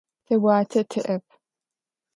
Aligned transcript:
Тэ 0.25 0.33
уатэ 0.43 0.81
тиӏэп. 0.89 1.25